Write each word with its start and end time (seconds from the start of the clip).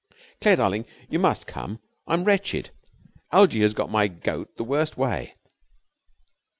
Claire, 0.41 0.55
darling, 0.55 0.83
you 1.11 1.19
must 1.19 1.45
come. 1.45 1.79
I'm 2.07 2.23
wretched. 2.23 2.71
Algie 3.31 3.61
has 3.61 3.75
got 3.75 3.91
my 3.91 4.07
goat 4.07 4.49
the 4.57 4.63
worst 4.63 4.97
way. 4.97 5.35